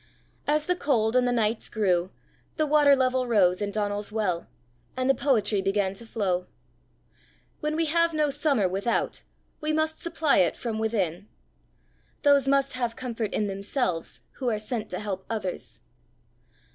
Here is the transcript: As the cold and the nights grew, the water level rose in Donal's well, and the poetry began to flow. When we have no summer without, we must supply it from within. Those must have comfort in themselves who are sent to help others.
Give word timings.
As 0.47 0.65
the 0.65 0.75
cold 0.75 1.15
and 1.15 1.27
the 1.27 1.31
nights 1.31 1.69
grew, 1.69 2.09
the 2.57 2.65
water 2.65 2.95
level 2.95 3.27
rose 3.27 3.61
in 3.61 3.69
Donal's 3.69 4.11
well, 4.11 4.47
and 4.97 5.07
the 5.07 5.13
poetry 5.13 5.61
began 5.61 5.93
to 5.93 6.07
flow. 6.07 6.47
When 7.59 7.75
we 7.75 7.85
have 7.85 8.11
no 8.11 8.31
summer 8.31 8.67
without, 8.67 9.21
we 9.61 9.71
must 9.71 10.01
supply 10.01 10.37
it 10.37 10.57
from 10.57 10.79
within. 10.79 11.27
Those 12.23 12.47
must 12.47 12.73
have 12.73 12.95
comfort 12.95 13.31
in 13.31 13.45
themselves 13.45 14.21
who 14.39 14.49
are 14.49 14.57
sent 14.57 14.89
to 14.89 14.99
help 14.99 15.23
others. 15.29 15.81